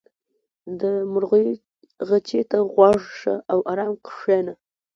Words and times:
•د 0.81 0.83
مرغیو 1.13 1.53
چغې 2.27 2.41
ته 2.49 2.57
غوږ 2.71 2.99
شه 3.19 3.33
او 3.51 3.59
آرام 3.71 3.93
کښېنه. 4.07 4.53